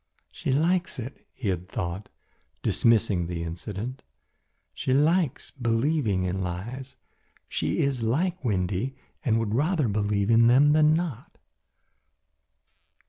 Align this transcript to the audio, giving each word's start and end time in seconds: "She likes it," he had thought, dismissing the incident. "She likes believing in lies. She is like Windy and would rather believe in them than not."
"She 0.31 0.51
likes 0.51 0.97
it," 0.97 1.27
he 1.31 1.49
had 1.49 1.67
thought, 1.67 2.09
dismissing 2.63 3.27
the 3.27 3.43
incident. 3.43 4.01
"She 4.73 4.93
likes 4.95 5.51
believing 5.51 6.23
in 6.23 6.41
lies. 6.41 6.95
She 7.47 7.81
is 7.81 8.01
like 8.01 8.43
Windy 8.43 8.95
and 9.23 9.37
would 9.37 9.53
rather 9.53 9.87
believe 9.87 10.31
in 10.31 10.47
them 10.47 10.71
than 10.73 10.95
not." 10.95 11.37